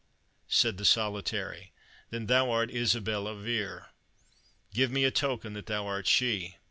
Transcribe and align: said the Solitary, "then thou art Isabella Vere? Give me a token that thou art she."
said 0.47 0.79
the 0.79 0.83
Solitary, 0.83 1.73
"then 2.09 2.25
thou 2.25 2.49
art 2.49 2.71
Isabella 2.73 3.35
Vere? 3.35 3.91
Give 4.73 4.89
me 4.89 5.03
a 5.03 5.11
token 5.11 5.53
that 5.53 5.67
thou 5.67 5.85
art 5.85 6.07
she." 6.07 6.55